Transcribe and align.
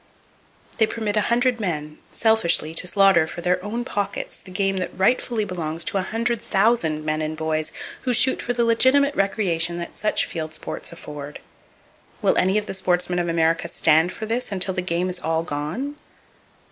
They 0.79 0.87
permit 0.87 1.15
a 1.15 1.21
hundred 1.29 1.59
men 1.59 1.99
selfishly 2.11 2.73
to 2.73 2.87
slaughter 2.87 3.27
for 3.27 3.41
their 3.41 3.63
own 3.63 3.85
pockets 3.85 4.41
the 4.41 4.49
game 4.49 4.77
that 4.77 4.97
rightfully 4.97 5.45
belongs 5.45 5.85
to 5.85 5.99
a 5.99 6.01
hundred 6.01 6.41
thousand 6.41 7.05
men 7.05 7.21
and 7.21 7.37
boys 7.37 7.71
who 8.01 8.11
shoot 8.11 8.41
for 8.41 8.51
the 8.53 8.65
legitimate 8.65 9.13
recreation 9.13 9.77
that 9.77 9.99
such 9.99 10.25
field 10.25 10.55
sports 10.55 10.91
afford. 10.91 11.39
Will 12.19 12.35
any 12.35 12.57
of 12.57 12.65
the 12.65 12.73
sportsmen 12.73 13.19
of 13.19 13.29
America 13.29 13.67
"stand 13.67 14.11
for" 14.11 14.25
this 14.25 14.51
until 14.51 14.73
the 14.73 14.81
game 14.81 15.07
is 15.07 15.19
all 15.19 15.43
gone? 15.43 15.97